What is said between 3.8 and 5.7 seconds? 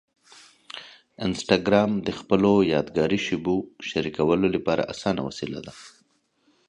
شریکولو لپاره اسانه وسیله